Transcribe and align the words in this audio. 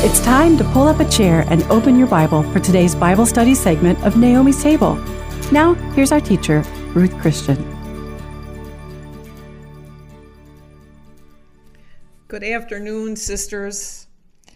It's 0.00 0.20
time 0.20 0.56
to 0.58 0.64
pull 0.66 0.86
up 0.86 1.00
a 1.00 1.10
chair 1.10 1.44
and 1.48 1.64
open 1.64 1.98
your 1.98 2.06
Bible 2.06 2.44
for 2.52 2.60
today's 2.60 2.94
Bible 2.94 3.26
study 3.26 3.52
segment 3.52 4.00
of 4.04 4.16
Naomi's 4.16 4.62
Table. 4.62 4.94
Now, 5.50 5.74
here's 5.96 6.12
our 6.12 6.20
teacher, 6.20 6.60
Ruth 6.94 7.12
Christian. 7.18 7.56
Good 12.28 12.44
afternoon, 12.44 13.16
sisters. 13.16 14.06
I 14.48 14.52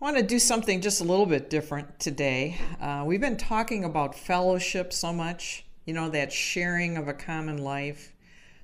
want 0.00 0.16
to 0.16 0.24
do 0.24 0.40
something 0.40 0.80
just 0.80 1.00
a 1.00 1.04
little 1.04 1.26
bit 1.26 1.48
different 1.48 2.00
today. 2.00 2.58
Uh, 2.80 3.04
we've 3.06 3.20
been 3.20 3.36
talking 3.36 3.84
about 3.84 4.16
fellowship 4.16 4.92
so 4.92 5.12
much, 5.12 5.64
you 5.84 5.94
know, 5.94 6.08
that 6.08 6.32
sharing 6.32 6.96
of 6.96 7.06
a 7.06 7.14
common 7.14 7.58
life. 7.58 8.12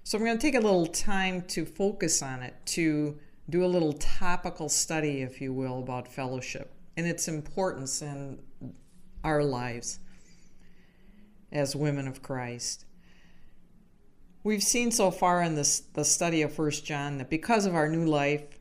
So 0.03 0.19
I'm 0.19 0.25
going 0.25 0.37
to 0.37 0.43
take 0.43 0.57
a 0.57 0.61
little 0.61 0.87
time 0.87 1.43
to 1.43 1.65
focus 1.65 2.23
on 2.23 2.43
it, 2.43 2.55
to 2.67 3.21
do 3.49 3.65
a 3.65 3.67
little 3.67 3.93
topical 3.95 4.69
study, 4.69 5.23
if 5.23 5.41
you 5.41 5.53
will, 5.53 5.81
about 5.81 6.09
fellowship 6.09 6.75
and 6.97 7.07
its 7.07 7.29
importance 7.29 8.03
in 8.03 8.39
our 9.25 9.43
lives 9.43 9.99
as 11.51 11.77
women 11.77 12.09
of 12.09 12.23
Christ. 12.23 12.85
We've 14.45 14.63
seen 14.63 14.91
so 14.91 15.11
far 15.11 15.43
in 15.43 15.55
this, 15.55 15.81
the 15.81 16.05
study 16.05 16.43
of 16.43 16.53
First 16.53 16.85
John 16.85 17.19
that 17.19 17.31
because 17.31 17.67
of 17.67 17.75
our 17.75 17.89
new 17.89 18.07
life 18.07 18.59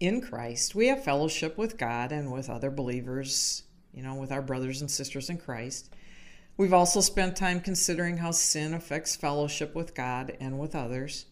in 0.00 0.20
Christ, 0.20 0.74
we 0.74 0.88
have 0.88 1.04
fellowship 1.04 1.58
with 1.58 1.76
God 1.76 2.12
and 2.12 2.32
with 2.32 2.48
other 2.48 2.70
believers, 2.70 3.64
you 3.92 4.02
know, 4.02 4.14
with 4.14 4.32
our 4.32 4.42
brothers 4.42 4.80
and 4.80 4.90
sisters 4.90 5.28
in 5.28 5.38
Christ. 5.38 5.92
We've 6.56 6.72
also 6.72 7.00
spent 7.00 7.36
time 7.36 7.60
considering 7.60 8.16
how 8.16 8.30
sin 8.30 8.72
affects 8.72 9.14
fellowship 9.14 9.74
with 9.74 9.94
God 9.94 10.34
and 10.40 10.58
with 10.58 10.74
others. 10.74 11.26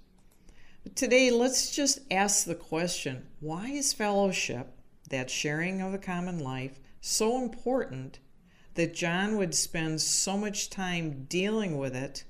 Today, 0.94 1.30
let's 1.30 1.74
just 1.74 2.00
ask 2.10 2.44
the 2.44 2.54
question 2.54 3.26
why 3.40 3.68
is 3.68 3.94
fellowship, 3.94 4.68
that 5.08 5.30
sharing 5.30 5.80
of 5.80 5.94
a 5.94 5.98
common 5.98 6.38
life, 6.38 6.78
so 7.00 7.42
important 7.42 8.18
that 8.74 8.94
John 8.94 9.36
would 9.36 9.54
spend 9.54 10.02
so 10.02 10.36
much 10.36 10.68
time 10.68 11.24
dealing 11.28 11.78
with 11.78 11.96
it 11.96 12.24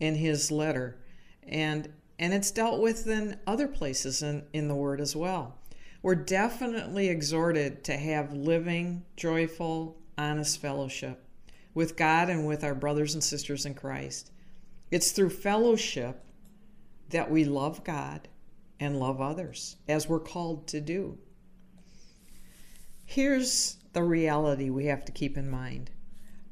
in 0.00 0.16
his 0.16 0.50
letter? 0.50 0.98
And, 1.46 1.92
and 2.18 2.32
it's 2.32 2.50
dealt 2.50 2.80
with 2.80 3.06
in 3.06 3.38
other 3.46 3.68
places 3.68 4.22
in, 4.22 4.46
in 4.52 4.66
the 4.66 4.74
Word 4.74 5.00
as 5.00 5.14
well. 5.14 5.58
We're 6.02 6.16
definitely 6.16 7.08
exhorted 7.08 7.84
to 7.84 7.96
have 7.96 8.32
living, 8.32 9.04
joyful, 9.14 9.98
honest 10.16 10.60
fellowship 10.60 11.22
with 11.74 11.96
God 11.96 12.30
and 12.30 12.46
with 12.46 12.64
our 12.64 12.74
brothers 12.74 13.14
and 13.14 13.22
sisters 13.22 13.66
in 13.66 13.74
Christ. 13.74 14.32
It's 14.90 15.12
through 15.12 15.30
fellowship 15.30 16.24
that 17.10 17.30
we 17.30 17.44
love 17.44 17.84
God 17.84 18.28
and 18.80 19.00
love 19.00 19.20
others 19.20 19.76
as 19.88 20.08
we're 20.08 20.20
called 20.20 20.66
to 20.68 20.80
do. 20.80 21.18
Here's 23.04 23.76
the 23.92 24.02
reality 24.02 24.70
we 24.70 24.86
have 24.86 25.04
to 25.06 25.12
keep 25.12 25.36
in 25.36 25.50
mind 25.50 25.90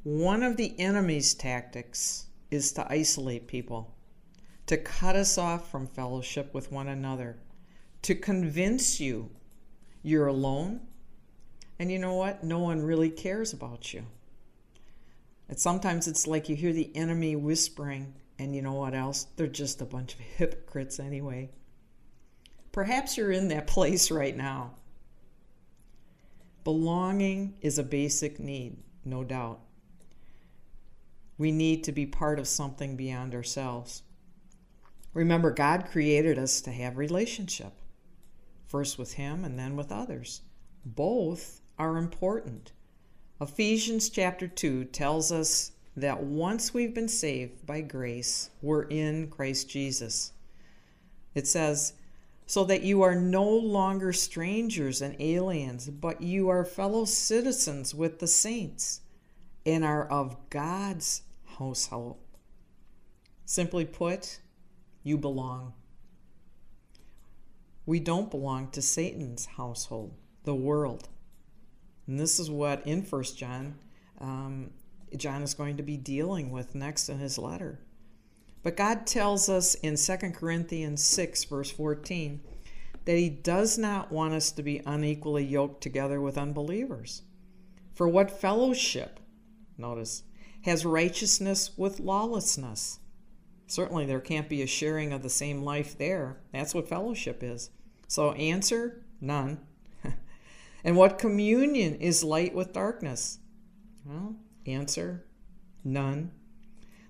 one 0.03 0.45
of 0.45 0.57
the 0.57 0.79
enemy's 0.79 1.35
tactics 1.35 2.27
is 2.51 2.71
to 2.73 2.87
isolate 2.89 3.49
people, 3.49 3.93
to 4.67 4.77
cut 4.77 5.17
us 5.17 5.37
off 5.37 5.69
from 5.69 5.89
fellowship 5.89 6.55
with 6.55 6.71
one 6.71 6.87
another, 6.87 7.39
to 8.03 8.15
convince 8.15 9.01
you 9.01 9.31
you're 10.05 10.29
alone. 10.29 10.81
And 11.81 11.91
you 11.91 11.99
know 11.99 12.15
what? 12.15 12.45
No 12.45 12.61
one 12.61 12.83
really 12.83 13.11
cares 13.11 13.53
about 13.53 13.93
you. 13.93 14.07
And 15.49 15.59
sometimes 15.59 16.07
it's 16.07 16.29
like 16.29 16.49
you 16.49 16.55
hear 16.55 16.73
the 16.73 16.95
enemy 16.95 17.35
whispering, 17.35 18.15
and 18.39 18.55
you 18.55 18.63
know 18.63 18.75
what 18.75 18.95
else? 18.95 19.27
They're 19.37 19.47
just 19.47 19.81
a 19.81 19.87
bunch 19.87 20.15
of 20.15 20.21
hypocrites 20.37 20.99
anyway. 20.99 21.51
Perhaps 22.73 23.17
you're 23.17 23.33
in 23.33 23.49
that 23.49 23.67
place 23.67 24.11
right 24.11 24.37
now. 24.37 24.73
Belonging 26.65 27.55
is 27.61 27.79
a 27.79 27.85
basic 27.85 28.41
need, 28.41 28.77
no 29.05 29.23
doubt. 29.23 29.61
We 31.39 31.53
need 31.53 31.85
to 31.85 31.93
be 31.93 32.07
part 32.07 32.39
of 32.39 32.49
something 32.49 32.97
beyond 32.97 33.35
ourselves. 33.35 34.03
Remember, 35.15 35.51
God 35.51 35.87
created 35.91 36.39
us 36.39 36.61
to 36.63 36.73
have 36.73 36.99
relationship, 36.99 37.73
first 38.67 38.99
with 38.99 39.15
Him 39.15 39.45
and 39.45 39.59
then 39.59 39.77
with 39.77 39.93
others. 39.93 40.43
Both 40.85 41.61
are 41.79 41.99
important. 41.99 42.73
Ephesians 43.41 44.09
chapter 44.09 44.49
2 44.49 44.85
tells 44.87 45.31
us 45.31 45.73
that 45.97 46.23
once 46.23 46.75
we've 46.75 46.95
been 46.95 47.09
saved 47.09 47.65
by 47.65 47.81
grace, 47.81 48.51
we're 48.61 48.83
in 48.83 49.29
Christ 49.29 49.69
Jesus. 49.69 50.33
It 51.35 51.47
says, 51.47 51.95
so 52.47 52.65
that 52.65 52.83
you 52.83 53.03
are 53.03 53.15
no 53.15 53.49
longer 53.49 54.13
strangers 54.13 55.03
and 55.03 55.17
aliens, 55.21 55.89
but 55.89 56.23
you 56.23 56.49
are 56.49 56.65
fellow 56.65 57.05
citizens 57.05 57.95
with 57.95 58.21
the 58.21 58.27
saints 58.27 59.01
and 59.65 59.85
are 59.85 60.07
of 60.07 60.37
God's 60.49 61.23
household. 61.59 62.19
Simply 63.45 63.85
put, 63.85 64.39
you 65.03 65.19
belong. 65.19 65.73
We 67.85 68.01
don't 68.01 68.31
belong 68.31 68.71
to 68.71 68.83
Satan's 68.83 69.47
household, 69.47 70.15
the 70.45 70.55
world. 70.55 71.09
And 72.07 72.19
this 72.19 72.39
is 72.39 72.51
what 72.51 72.87
in 72.87 73.03
First 73.03 73.37
John, 73.37 73.77
um, 74.21 74.71
John 75.17 75.43
is 75.43 75.55
going 75.55 75.77
to 75.77 75.83
be 75.83 75.97
dealing 75.97 76.51
with 76.51 76.75
next 76.75 77.09
in 77.09 77.19
his 77.19 77.39
letter. 77.39 77.81
But 78.67 78.77
God 78.77 79.07
tells 79.07 79.49
us 79.49 79.77
in 79.77 79.97
2 79.97 80.33
Corinthians 80.33 81.05
6, 81.05 81.45
verse 81.45 81.71
14, 81.71 82.41
that 83.05 83.17
He 83.17 83.31
does 83.31 83.79
not 83.79 84.11
want 84.11 84.35
us 84.35 84.51
to 84.51 84.63
be 84.65 84.83
unequally 84.85 85.45
yoked 85.45 85.83
together 85.83 86.21
with 86.21 86.37
unbelievers. 86.37 87.23
For 87.95 88.09
what 88.09 88.41
fellowship, 88.41 89.21
notice, 89.79 90.25
has 90.63 90.85
righteousness 90.85 91.79
with 91.79 92.01
lawlessness? 92.01 92.99
Certainly, 93.69 94.07
there 94.07 94.19
can't 94.19 94.49
be 94.49 94.63
a 94.63 94.67
sharing 94.67 95.13
of 95.13 95.23
the 95.23 95.31
same 95.31 95.63
life 95.63 95.97
there. 95.97 96.39
That's 96.53 96.75
what 96.75 96.89
fellowship 96.89 97.45
is. 97.45 97.71
So, 98.09 98.33
answer 98.33 99.05
none. 99.21 99.61
And 100.85 100.97
what 100.97 101.19
communion 101.19 101.97
is 101.97 102.23
light 102.23 102.55
with 102.55 102.73
darkness? 102.73 103.41
Well, 104.05 104.37
answer 104.69 105.25
none. 105.85 106.33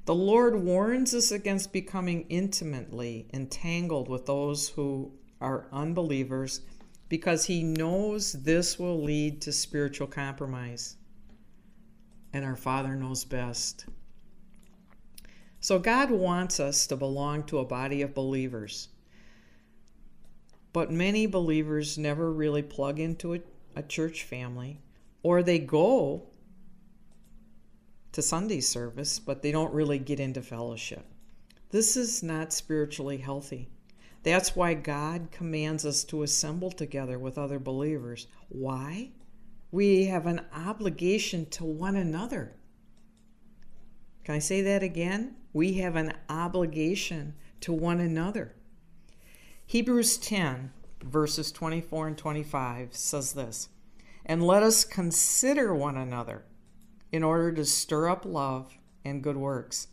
The 0.05 0.15
Lord 0.15 0.63
warns 0.63 1.15
us 1.15 1.33
against 1.33 1.73
becoming 1.73 2.27
intimately 2.29 3.29
entangled 3.33 4.09
with 4.09 4.27
those 4.27 4.69
who 4.69 5.13
are 5.41 5.67
unbelievers 5.73 6.61
because 7.09 7.47
he 7.47 7.63
knows 7.63 8.33
this 8.33 8.79
will 8.79 9.03
lead 9.03 9.41
to 9.43 9.53
spiritual 9.53 10.07
compromise. 10.07 10.97
And 12.33 12.45
our 12.45 12.57
Father 12.57 12.95
knows 12.95 13.25
best. 13.25 13.87
So 15.61 15.79
God 15.79 16.11
wants 16.11 16.61
us 16.61 16.87
to 16.87 16.97
belong 16.97 17.45
to 17.45 17.59
a 17.59 17.65
body 17.65 18.03
of 18.03 18.15
believers. 18.15 18.89
But 20.73 20.93
many 20.93 21.27
believers 21.27 21.97
never 21.97 22.31
really 22.33 22.63
plug 22.63 23.01
into 23.01 23.33
it 23.33 23.47
a 23.75 23.83
church 23.83 24.25
family, 24.25 24.81
or 25.23 25.43
they 25.43 25.59
go 25.59 26.29
to 28.17 28.23
Sunday 28.23 28.61
service, 28.61 29.19
but 29.19 29.43
they 29.43 29.53
don't 29.53 29.75
really 29.75 29.99
get 29.99 30.19
into 30.19 30.41
fellowship. 30.41 31.05
This 31.71 31.99
is 31.99 32.23
not 32.23 32.51
spiritually 32.51 33.19
healthy. 33.19 33.69
That's 34.23 34.57
why 34.57 34.73
God 34.73 35.29
commands 35.31 35.85
us 35.85 36.03
to 36.05 36.23
assemble 36.23 36.71
together 36.71 37.19
with 37.19 37.37
other 37.37 37.59
believers. 37.59 38.27
Why? 38.49 39.11
We 39.71 40.07
have 40.07 40.25
an 40.25 40.41
obligation 40.55 41.45
to 41.51 41.67
one 41.67 41.95
another. 41.95 42.55
Can 44.25 44.37
I 44.37 44.39
say 44.39 44.63
that 44.63 44.83
again? 44.83 45.37
We 45.53 45.75
have 45.75 45.95
an 45.95 46.15
obligation 46.31 47.35
to 47.61 47.75
one 47.75 48.01
another. 48.01 48.55
Hebrews 49.67 50.17
10 50.17 50.73
verses 51.03 51.53
24 51.53 52.07
and 52.07 52.17
25 52.17 52.97
says 52.97 53.35
this 53.35 53.69
And 54.25 54.43
let 54.43 54.63
us 54.63 54.85
consider 54.85 55.75
one 55.75 55.99
another 55.99 56.47
in 57.17 57.25
order 57.25 57.51
to 57.51 57.65
stir 57.65 58.09
up 58.11 58.27
love 58.27 58.79
and 59.03 59.23
good 59.23 59.39
works, 59.39 59.89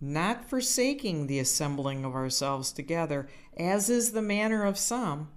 not 0.00 0.44
forsaking 0.44 1.26
the 1.26 1.38
assembling 1.38 2.04
of 2.04 2.14
ourselves 2.14 2.72
together, 2.72 3.28
as 3.56 3.88
is 3.88 4.10
the 4.10 4.20
manner 4.20 4.64
of 4.64 4.76
some, 4.76 5.28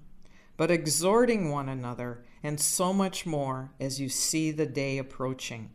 but 0.58 0.72
exhorting 0.72 1.52
one 1.52 1.70
another, 1.70 2.26
and 2.42 2.60
so 2.60 2.92
much 2.92 3.24
more 3.24 3.72
as 3.80 4.02
you 4.02 4.10
see 4.10 4.50
the 4.50 4.66
day 4.66 4.98
approaching. 4.98 5.70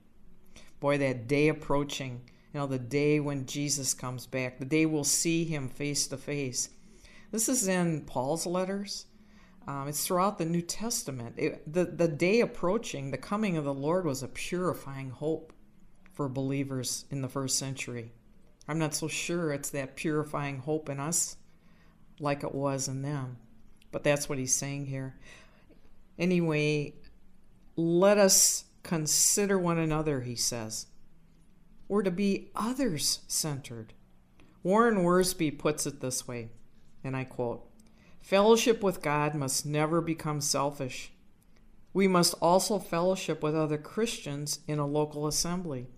Boy, 0.81 0.99
that 0.99 1.29
day 1.29 1.47
approaching, 1.47 2.23
you 2.53 2.59
know, 2.59 2.67
the 2.67 2.79
day 2.79 3.21
when 3.21 3.47
Jesus 3.47 3.95
comes 3.95 4.27
back, 4.27 4.59
the 4.59 4.65
day 4.65 4.85
we'll 4.85 5.05
see 5.05 5.45
him 5.45 5.69
face 5.69 6.09
to 6.09 6.17
face. 6.17 6.71
This 7.31 7.49
is 7.49 7.69
in 7.69 8.01
Paul's 8.01 8.47
letters. 8.47 9.07
Um, 9.67 9.89
it's 9.89 10.07
throughout 10.07 10.39
the 10.39 10.45
New 10.45 10.63
Testament. 10.63 11.35
It, 11.39 11.73
the, 11.73 11.85
the 11.85 12.09
day 12.09 12.41
approaching, 12.41 13.11
the 13.11 13.19
coming 13.19 13.57
of 13.57 13.65
the 13.65 13.75
Lord 13.75 14.05
was 14.05 14.23
a 14.23 14.29
purifying 14.29 15.11
hope 15.11 15.53
for 16.13 16.29
believers 16.29 17.05
in 17.11 17.23
the 17.23 17.29
first 17.29 17.59
century. 17.59 18.13
I'm 18.69 18.79
not 18.79 18.95
so 18.95 19.09
sure 19.09 19.53
it's 19.53 19.71
that 19.71 19.97
purifying 19.97 20.59
hope 20.59 20.89
in 20.89 21.01
us 21.01 21.37
like 22.19 22.45
it 22.45 22.55
was 22.55 22.89
in 22.89 23.03
them, 23.03 23.39
but 23.91 24.05
that's 24.05 24.29
what 24.29 24.39
he's 24.39 24.55
saying 24.55 24.87
here. 24.87 25.17
Anyway, 26.19 26.95
let 27.77 28.19
us 28.19 28.65
consider 28.83 29.59
one 29.59 29.79
another, 29.79 30.21
he 30.21 30.37
says. 30.37 30.87
We're 31.89 32.03
to 32.03 32.11
be 32.11 32.51
others 32.55 33.21
centered. 33.27 33.93
Warren 34.63 34.99
Wiersbe 34.99 35.59
puts 35.59 35.87
it 35.87 36.01
this 36.01 36.29
way, 36.29 36.51
and 37.03 37.17
I 37.17 37.25
quote 37.25 37.67
Fellowship 38.23 38.85
with 38.85 39.03
God 39.03 39.35
must 39.35 39.67
never 39.67 40.01
become 40.01 40.41
selfish. 40.41 41.13
We 41.93 42.07
must 42.07 42.35
also 42.41 42.79
fellowship 42.79 43.43
with 43.43 43.55
other 43.55 43.77
Christians 43.77 44.61
in 44.69 44.79
a 44.79 44.87
local 44.87 45.27
assembly. 45.27 45.89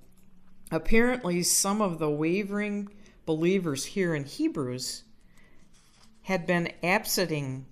Apparently, 0.70 1.42
some 1.42 1.82
of 1.82 1.98
the 1.98 2.10
wavering 2.10 2.88
believers 3.26 3.84
here 3.84 4.14
in 4.14 4.24
Hebrews 4.24 5.04
had 6.22 6.46
been 6.46 6.72
absenting, 6.82 7.66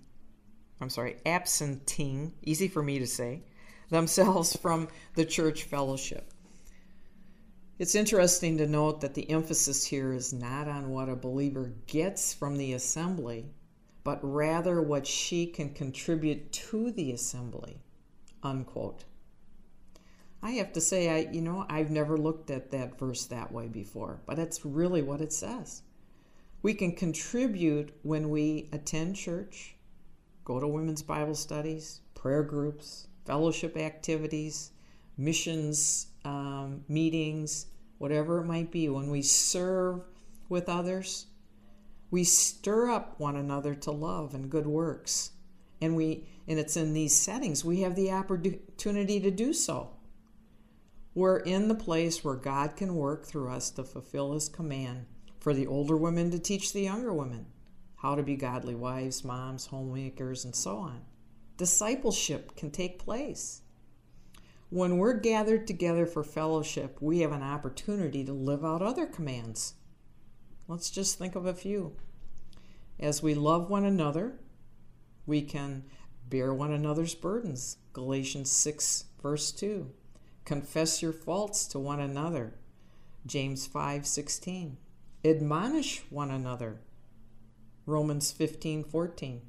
I'm 0.81 0.91
sorry, 0.91 1.17
absenting, 1.25 2.35
easy 2.43 2.69
for 2.69 2.83
me 2.83 2.99
to 2.99 3.07
say, 3.07 3.45
themselves 3.89 4.55
from 4.63 4.89
the 5.15 5.25
church 5.25 5.65
fellowship. 5.65 6.31
It's 7.79 7.95
interesting 7.95 8.59
to 8.59 8.67
note 8.67 9.01
that 9.01 9.15
the 9.15 9.29
emphasis 9.31 9.87
here 9.87 10.13
is 10.13 10.35
not 10.35 10.69
on 10.69 10.91
what 10.91 11.09
a 11.09 11.17
believer 11.17 11.73
gets 11.87 12.35
from 12.35 12.59
the 12.59 12.75
assembly, 12.75 13.47
but 14.05 14.19
rather 14.23 14.83
what 14.83 15.07
she 15.07 15.47
can 15.47 15.71
contribute 15.71 16.53
to 16.53 16.91
the 16.91 17.13
assembly. 17.13 17.79
Unquote. 18.43 19.05
I 20.43 20.53
have 20.53 20.73
to 20.73 20.81
say, 20.81 21.09
I 21.09 21.31
you 21.31 21.41
know, 21.41 21.65
I've 21.69 21.91
never 21.91 22.17
looked 22.17 22.51
at 22.51 22.73
that 22.73 22.99
verse 22.99 23.27
that 23.27 23.53
way 23.53 23.69
before, 23.69 24.21
but 24.27 24.37
that's 24.37 24.65
really 24.65 25.03
what 25.03 25.21
it 25.21 25.33
says. 25.33 25.83
We 26.63 26.75
can 26.75 26.93
contribute 26.93 27.93
when 28.03 28.31
we 28.31 28.69
attend 28.73 29.17
church, 29.17 29.77
go 30.45 30.59
to 30.59 30.67
women's 30.67 31.03
Bible 31.03 31.35
studies, 31.35 32.01
prayer 32.15 32.43
groups, 32.43 33.07
fellowship 33.25 33.77
activities, 33.77 34.73
missions 35.17 36.09
um, 36.25 36.85
meetings, 36.89 37.67
whatever 37.99 38.41
it 38.41 38.47
might 38.47 38.71
be. 38.73 38.89
When 38.89 39.11
we 39.11 39.23
serve 39.23 40.05
with 40.49 40.69
others, 40.69 41.27
we 42.13 42.23
stir 42.23 42.91
up 42.91 43.19
one 43.19 43.37
another 43.37 43.75
to 43.75 43.91
love 43.91 44.35
and 44.35 44.51
good 44.51 44.67
works. 44.67 45.31
And 45.81 45.97
we 45.97 46.29
and 46.47 46.59
it's 46.59 46.77
in 46.77 46.93
these 46.93 47.19
settings 47.19 47.65
we 47.65 47.81
have 47.81 47.97
the 47.97 48.13
opportunity 48.13 49.19
to 49.19 49.31
do 49.31 49.53
so. 49.55 49.97
We're 51.15 51.39
in 51.39 51.69
the 51.69 51.75
place 51.75 52.23
where 52.23 52.37
God 52.37 52.77
can 52.77 52.95
work 52.95 53.25
through 53.25 53.49
us 53.49 53.71
to 53.71 53.83
fulfill 53.83 54.35
His 54.35 54.49
command 54.49 55.07
for 55.41 55.55
the 55.55 55.67
older 55.67 55.97
women 55.97 56.31
to 56.31 56.39
teach 56.39 56.73
the 56.73 56.83
younger 56.83 57.13
women 57.13 57.47
how 57.97 58.15
to 58.15 58.23
be 58.23 58.37
godly 58.37 58.75
wives, 58.75 59.25
moms, 59.25 59.67
homemakers, 59.67 60.45
and 60.45 60.55
so 60.55 60.77
on. 60.77 61.01
Discipleship 61.57 62.57
can 62.57 62.71
take 62.71 62.99
place. 62.99 63.63
When 64.69 64.99
we're 64.99 65.15
gathered 65.15 65.67
together 65.67 66.07
for 66.07 66.25
fellowship, 66.25 66.99
we 67.01 67.21
have 67.21 67.33
an 67.33 67.43
opportunity 67.43 68.25
to 68.25 68.33
live 68.33 68.65
out 68.65 68.83
other 68.83 69.07
commands. 69.07 69.75
Let's 70.69 70.91
just 70.91 71.19
think 71.19 71.35
of 71.35 71.47
a 71.47 71.55
few. 71.55 71.97
As 72.99 73.23
we 73.23 73.35
love 73.35 73.69
one 73.69 73.85
another, 73.85 74.39
we 75.27 75.43
can 75.43 75.85
bear 76.29 76.55
one 76.55 76.73
another's 76.73 77.15
burdens. 77.15 77.79
Galatians 77.93 78.51
6, 78.51 79.05
verse 79.23 79.53
2. 79.53 79.91
Confess 80.45 81.03
your 81.03 81.13
faults 81.13 81.67
to 81.69 81.79
one 81.79 82.01
another. 82.01 82.55
James 83.27 83.67
5:16. 83.67 84.77
Admonish 85.25 86.03
one 86.11 86.31
another. 86.31 86.81
Romans 87.87 88.33
15:14. 88.33 89.43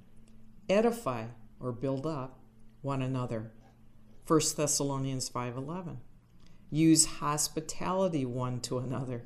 Edify 0.70 1.28
or 1.60 1.72
build 1.72 2.06
up 2.06 2.40
one 2.82 3.02
another. 3.02 3.52
1 4.26 4.56
Thessalonians 4.56 5.30
5:11. 5.30 6.02
Use 6.70 7.06
hospitality 7.06 8.26
one 8.26 8.60
to 8.62 8.78
another. 8.78 9.26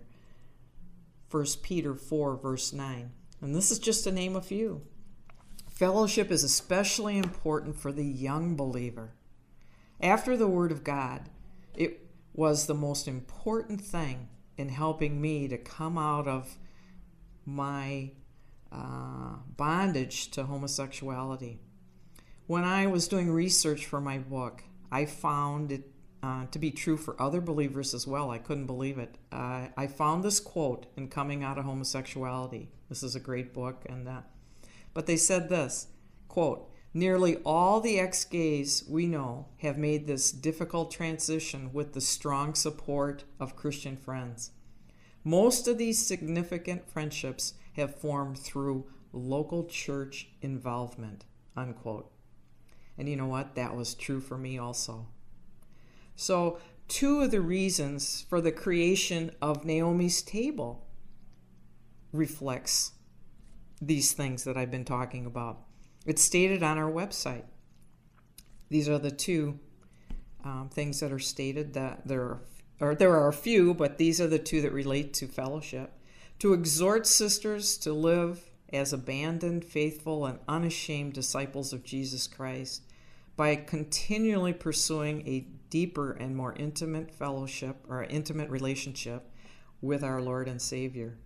1 1.29 1.45
Peter 1.61 1.93
4 1.93 2.37
verse 2.37 2.73
9. 2.73 3.11
And 3.41 3.55
this 3.55 3.71
is 3.71 3.79
just 3.79 4.03
to 4.03 4.11
name 4.11 4.35
a 4.35 4.41
few. 4.41 4.81
Fellowship 5.69 6.31
is 6.31 6.43
especially 6.43 7.17
important 7.17 7.75
for 7.75 7.91
the 7.91 8.05
young 8.05 8.55
believer. 8.55 9.13
After 10.01 10.35
the 10.35 10.47
Word 10.47 10.71
of 10.71 10.83
God, 10.83 11.29
it 11.75 12.07
was 12.33 12.65
the 12.65 12.73
most 12.73 13.07
important 13.07 13.81
thing 13.81 14.29
in 14.57 14.69
helping 14.69 15.21
me 15.21 15.47
to 15.47 15.57
come 15.57 15.97
out 15.97 16.27
of 16.27 16.57
my 17.45 18.11
uh, 18.71 19.35
bondage 19.55 20.31
to 20.31 20.43
homosexuality. 20.43 21.59
When 22.47 22.63
I 22.63 22.87
was 22.87 23.07
doing 23.07 23.29
research 23.29 23.85
for 23.85 24.01
my 24.01 24.17
book, 24.17 24.63
I 24.91 25.05
found 25.05 25.71
it 25.71 25.91
uh, 26.23 26.45
to 26.47 26.59
be 26.59 26.71
true 26.71 26.97
for 26.97 27.21
other 27.21 27.41
believers 27.41 27.93
as 27.93 28.07
well. 28.07 28.31
I 28.31 28.37
couldn't 28.37 28.65
believe 28.65 28.97
it. 28.97 29.17
Uh, 29.31 29.67
I 29.75 29.87
found 29.87 30.23
this 30.23 30.39
quote 30.39 30.87
in 30.95 31.07
Coming 31.09 31.43
Out 31.43 31.57
of 31.57 31.65
Homosexuality. 31.65 32.69
This 32.89 33.03
is 33.03 33.15
a 33.15 33.19
great 33.19 33.53
book, 33.53 33.83
and 33.87 34.07
uh, 34.07 34.21
but 34.93 35.05
they 35.05 35.17
said 35.17 35.49
this 35.49 35.87
quote 36.27 36.69
Nearly 36.93 37.37
all 37.45 37.79
the 37.79 37.99
ex 37.99 38.23
gays 38.25 38.83
we 38.87 39.05
know 39.05 39.47
have 39.57 39.77
made 39.77 40.07
this 40.07 40.31
difficult 40.31 40.89
transition 40.89 41.71
with 41.73 41.93
the 41.93 42.01
strong 42.01 42.55
support 42.55 43.23
of 43.39 43.55
Christian 43.55 43.97
friends. 43.97 44.51
Most 45.23 45.67
of 45.67 45.77
these 45.77 46.05
significant 46.05 46.89
friendships 46.89 47.53
have 47.73 47.99
formed 47.99 48.39
through 48.39 48.87
local 49.11 49.65
church 49.65 50.29
involvement. 50.41 51.25
Unquote. 51.55 52.11
And 52.97 53.07
you 53.07 53.15
know 53.15 53.27
what? 53.27 53.55
That 53.55 53.75
was 53.75 53.93
true 53.93 54.19
for 54.19 54.37
me 54.37 54.57
also. 54.57 55.07
So, 56.17 56.57
two 56.87 57.21
of 57.21 57.29
the 57.29 57.41
reasons 57.41 58.25
for 58.27 58.41
the 58.41 58.51
creation 58.51 59.31
of 59.39 59.63
Naomi's 59.63 60.23
table 60.23 60.87
reflects 62.11 62.93
these 63.79 64.13
things 64.13 64.43
that 64.43 64.57
I've 64.57 64.71
been 64.71 64.83
talking 64.83 65.27
about. 65.27 65.59
It's 66.07 66.23
stated 66.23 66.63
on 66.63 66.79
our 66.79 66.91
website. 66.91 67.43
These 68.69 68.89
are 68.89 68.97
the 68.97 69.11
two 69.11 69.59
um, 70.43 70.69
things 70.73 70.99
that 71.01 71.11
are 71.11 71.19
stated 71.19 71.73
that 71.75 72.07
there 72.07 72.21
are, 72.21 72.41
or 72.79 72.95
there 72.95 73.15
are 73.15 73.27
a 73.27 73.33
few, 73.33 73.75
but 73.75 73.99
these 73.99 74.19
are 74.19 74.27
the 74.27 74.39
two 74.39 74.61
that 74.61 74.73
relate 74.73 75.13
to 75.15 75.27
fellowship. 75.27 75.93
To 76.39 76.53
exhort 76.53 77.05
sisters 77.05 77.77
to 77.79 77.93
live 77.93 78.49
as 78.73 78.91
abandoned, 78.91 79.65
faithful, 79.65 80.25
and 80.25 80.39
unashamed 80.47 81.13
disciples 81.13 81.73
of 81.73 81.83
Jesus 81.83 82.25
Christ 82.25 82.81
by 83.35 83.55
continually 83.55 84.53
pursuing 84.53 85.27
a 85.27 85.45
deeper 85.69 86.11
and 86.11 86.35
more 86.35 86.53
intimate 86.53 87.11
fellowship 87.11 87.77
or 87.87 88.03
intimate 88.03 88.49
relationship 88.49 89.29
with 89.81 90.03
our 90.03 90.21
Lord 90.21 90.47
and 90.47 90.61
Savior. 90.61 91.17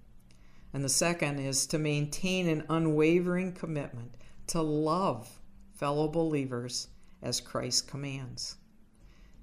And 0.74 0.84
the 0.84 0.90
second 0.90 1.40
is 1.40 1.66
to 1.68 1.78
maintain 1.78 2.48
an 2.48 2.64
unwavering 2.70 3.54
commitment 3.54 4.16
to 4.48 4.62
love 4.62 5.40
fellow 5.74 6.08
believers 6.08 6.88
as 7.22 7.42
Christ 7.42 7.88
commands. 7.88 8.56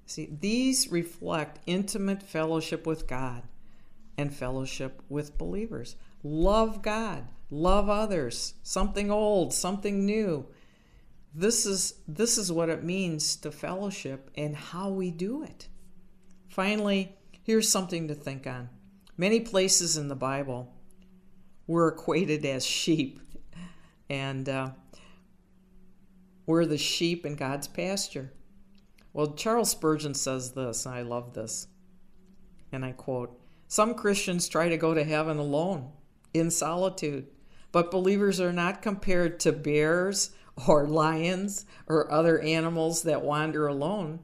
See, 0.05 0.29
these 0.39 0.91
reflect 0.91 1.59
intimate 1.67 2.23
fellowship 2.23 2.87
with 2.87 3.07
God 3.07 3.43
and 4.17 4.33
fellowship 4.33 5.01
with 5.07 5.37
believers. 5.37 5.95
Love 6.23 6.81
God, 6.81 7.25
love 7.49 7.89
others, 7.89 8.55
something 8.63 9.11
old, 9.11 9.53
something 9.53 10.05
new. 10.05 10.47
This 11.33 11.65
is 11.65 11.95
this 12.07 12.37
is 12.37 12.51
what 12.51 12.69
it 12.69 12.83
means 12.83 13.35
to 13.37 13.51
fellowship 13.51 14.31
and 14.35 14.55
how 14.55 14.89
we 14.89 15.11
do 15.11 15.43
it. 15.43 15.67
Finally, 16.47 17.15
here's 17.43 17.69
something 17.69 18.07
to 18.07 18.15
think 18.15 18.47
on. 18.47 18.69
Many 19.17 19.39
places 19.39 19.97
in 19.97 20.07
the 20.07 20.15
Bible 20.15 20.73
we're 21.69 21.89
equated 21.89 22.43
as 22.47 22.65
sheep, 22.65 23.19
and 24.09 24.49
uh, 24.49 24.71
we're 26.47 26.65
the 26.65 26.79
sheep 26.79 27.27
in 27.27 27.35
God's 27.35 27.67
pasture. 27.67 28.33
Well, 29.13 29.33
Charles 29.33 29.69
Spurgeon 29.69 30.15
says 30.15 30.53
this, 30.53 30.87
and 30.87 30.95
I 30.95 31.03
love 31.03 31.35
this. 31.35 31.67
And 32.71 32.83
I 32.83 32.93
quote 32.93 33.39
Some 33.67 33.93
Christians 33.93 34.49
try 34.49 34.67
to 34.67 34.77
go 34.77 34.95
to 34.95 35.03
heaven 35.03 35.37
alone, 35.37 35.91
in 36.33 36.49
solitude, 36.49 37.27
but 37.71 37.91
believers 37.91 38.41
are 38.41 38.53
not 38.53 38.81
compared 38.81 39.39
to 39.41 39.51
bears 39.51 40.31
or 40.67 40.87
lions 40.87 41.65
or 41.87 42.11
other 42.11 42.39
animals 42.39 43.03
that 43.03 43.21
wander 43.21 43.67
alone. 43.67 44.19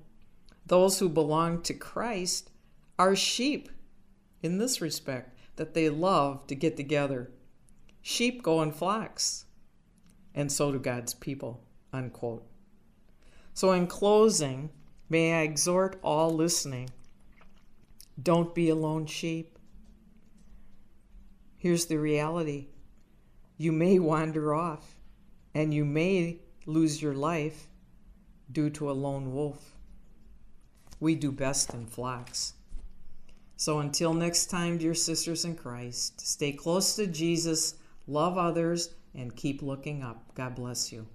Those 0.66 1.00
who 1.00 1.10
belong 1.10 1.62
to 1.64 1.74
Christ 1.74 2.50
are 2.98 3.16
sheep 3.16 3.70
in 4.42 4.58
this 4.58 4.82
respect, 4.82 5.38
that 5.56 5.74
they 5.74 5.90
love 5.90 6.46
to 6.48 6.56
get 6.56 6.78
together. 6.78 7.32
Sheep 8.02 8.44
go 8.44 8.62
in 8.62 8.72
flocks, 8.72 9.46
and 10.34 10.52
so 10.52 10.72
do 10.72 10.80
God's 10.80 11.14
people. 11.14 11.64
Unquote. 11.92 12.46
So, 13.54 13.72
in 13.72 13.88
closing, 13.88 14.70
may 15.10 15.34
I 15.34 15.42
exhort 15.44 15.98
all 16.04 16.30
listening 16.30 16.90
don't 18.22 18.56
be 18.56 18.70
a 18.70 18.76
lone 18.76 19.06
sheep. 19.06 19.60
Here's 21.58 21.88
the 21.88 21.98
reality 21.98 22.68
you 23.58 23.72
may 23.72 24.00
wander 24.00 24.54
off 24.54 24.96
and 25.56 25.74
you 25.74 25.84
may 25.84 26.38
lose 26.68 27.02
your 27.02 27.16
life, 27.16 27.68
due 28.52 28.70
to 28.70 28.92
a 28.92 28.94
lone 28.94 29.34
wolf. 29.34 29.74
We 31.00 31.16
do 31.16 31.32
best 31.32 31.74
in 31.74 31.88
flocks. 31.88 32.54
So 33.58 33.80
until 33.80 34.14
next 34.14 34.48
time, 34.48 34.78
dear 34.78 34.94
sisters 34.94 35.46
in 35.46 35.56
Christ, 35.56 36.22
stay 36.22 36.52
close 36.52 36.96
to 36.98 37.08
Jesus, 37.08 37.76
love 38.06 38.38
others, 38.38 38.94
and 39.14 39.36
keep 39.36 39.62
looking 39.62 40.04
up. 40.04 40.36
God 40.36 40.56
bless 40.56 40.92
you. 40.92 41.08